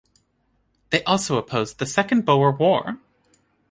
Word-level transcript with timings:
They 0.89 1.03
also 1.03 1.37
opposed 1.37 1.77
the 1.77 1.85
Second 1.85 2.25
Boer 2.25 2.51
War. 2.57 2.97